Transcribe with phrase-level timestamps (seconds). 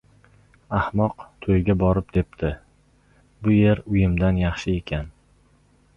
[0.77, 2.51] •Ahmoq to‘yga borib debdi:
[3.45, 5.17] “Bu yer uyimdan yaxshi ekan”.